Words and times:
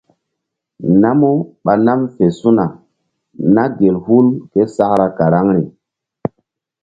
Namu 1.01 1.29
ɓa 1.63 1.73
nam 1.85 2.01
fe 2.15 2.25
su̧na 2.39 2.65
na 3.53 3.63
gel 3.77 3.97
hul 4.05 4.27
késakra 4.51 5.07
karaŋri. 5.17 5.63